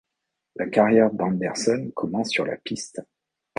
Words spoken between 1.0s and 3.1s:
d'Henderson commence sur la piste.